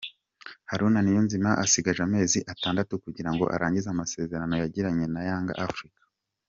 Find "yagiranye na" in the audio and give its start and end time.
4.61-5.21